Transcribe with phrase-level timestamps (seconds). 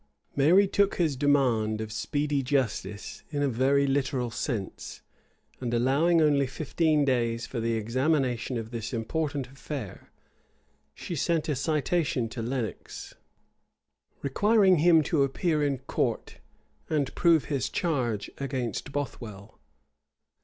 [0.31, 5.01] jpg MARY STUART] Mary took his demand of speedy justice in a very literal sense,
[5.59, 10.09] and allowing only fifteen days for the examination of this important affair,
[10.95, 13.13] she sent a citation to Lenox,
[14.23, 16.39] requiring him to appear in court,
[16.89, 19.59] and prove his charge against Bothwell.